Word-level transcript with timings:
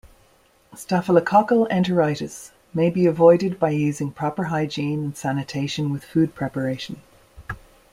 Staphylococcal 0.75 1.69
enteritis 1.69 2.53
may 2.73 2.89
be 2.89 3.05
avoided 3.05 3.59
by 3.59 3.69
using 3.69 4.09
proper 4.11 4.45
hygiene 4.45 5.03
and 5.03 5.15
sanitation 5.15 5.91
with 5.91 6.03
food 6.03 6.33
preparation. 6.33 7.03